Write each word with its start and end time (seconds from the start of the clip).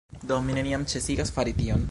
Do 0.31 0.39
mi 0.47 0.55
neniam 0.59 0.87
ĉesigas 0.95 1.35
fari 1.39 1.57
tion 1.61 1.79